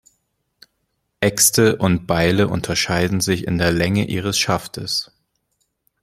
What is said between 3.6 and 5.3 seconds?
Länge ihres Schaftes.